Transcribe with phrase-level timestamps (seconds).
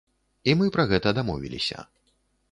[0.49, 1.85] І мы пра гэта дамовіліся.